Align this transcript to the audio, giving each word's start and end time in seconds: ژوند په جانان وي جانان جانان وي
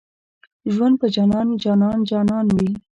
ژوند 0.73 0.95
په 1.01 1.07
جانان 1.15 1.47
وي 1.49 1.57
جانان 1.65 1.99
جانان 2.09 2.45
وي 2.55 2.69